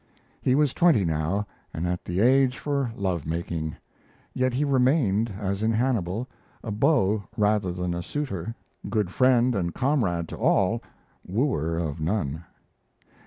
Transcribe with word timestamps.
He 0.41 0.55
was 0.55 0.73
twenty 0.73 1.05
now 1.05 1.45
and 1.75 1.85
at 1.85 2.05
the 2.05 2.21
age 2.21 2.57
for 2.57 2.91
love 2.95 3.27
making; 3.27 3.75
yet 4.33 4.51
he 4.51 4.65
remained, 4.65 5.31
as 5.39 5.61
in 5.61 5.71
Hannibal, 5.71 6.27
a 6.63 6.71
beau 6.71 7.25
rather 7.37 7.71
than 7.71 7.93
a 7.93 8.01
suitor, 8.01 8.55
good 8.89 9.11
friend 9.11 9.53
and 9.53 9.75
comrade 9.75 10.27
to 10.29 10.37
all, 10.37 10.81
wooer 11.27 11.77
of 11.77 11.99
none. 11.99 12.43